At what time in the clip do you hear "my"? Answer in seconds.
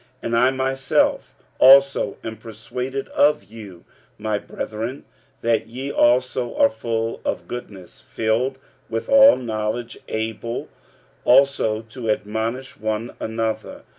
4.17-4.39